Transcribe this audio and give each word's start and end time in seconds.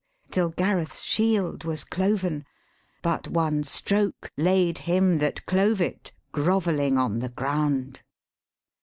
Till 0.31 0.49
Gareth's 0.49 1.03
shield 1.03 1.63
was 1.63 1.83
cloven; 1.83 2.43
but 3.03 3.27
one 3.27 3.63
stroke 3.63 4.31
Laid 4.35 4.79
him 4.89 5.19
that 5.19 5.45
clove 5.45 5.79
it 5.79 6.11
grovelling 6.31 6.97
on 6.97 7.19
the 7.19 7.29
ground. 7.29 8.01